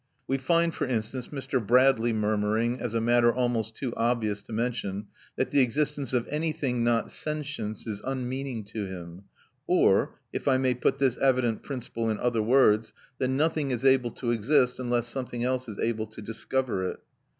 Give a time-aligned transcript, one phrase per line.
[0.25, 1.63] We find, for instance, Mr.
[1.63, 6.83] Bradley murmuring, as a matter almost too obvious to mention, that the existence of anything
[6.83, 9.25] not sentience is unmeaning to him;
[9.67, 14.09] or, if I may put this evident principle in other words, that nothing is able
[14.17, 16.99] to exist unless something else is able to discover it.